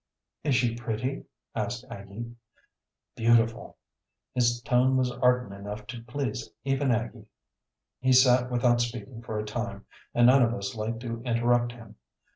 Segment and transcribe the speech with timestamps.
[0.43, 2.33] "Is she pretty?" asked Aggie.
[3.15, 3.77] "Beautiful!"
[4.33, 7.27] His tone was ardent enough to please even Aggie.
[7.99, 9.85] He sat without speaking for a time,
[10.15, 11.97] and none of us liked to interrupt him.